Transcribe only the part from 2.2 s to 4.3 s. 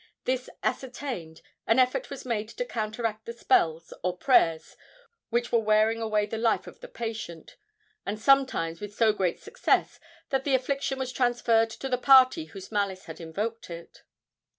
made to counteract the spells or